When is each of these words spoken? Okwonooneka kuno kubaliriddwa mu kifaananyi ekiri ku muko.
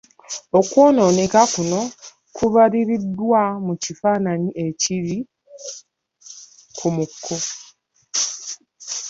Okwonooneka 0.59 1.41
kuno 1.53 1.79
kubaliriddwa 2.35 3.41
mu 3.65 3.73
kifaananyi 3.83 4.49
ekiri 4.65 5.17
ku 6.77 6.87
muko. 6.95 7.35